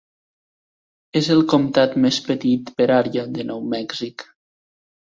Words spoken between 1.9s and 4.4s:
més petit per àrea de Nou Mèxic.